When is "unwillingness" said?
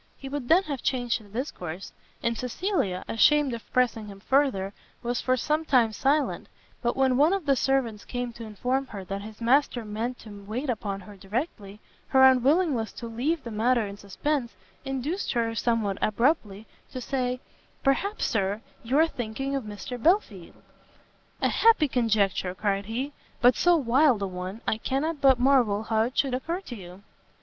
12.23-12.91